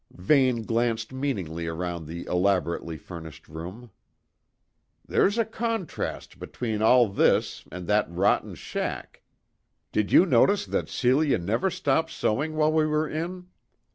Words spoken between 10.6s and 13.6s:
that Celia never stopped sewing while we were in?"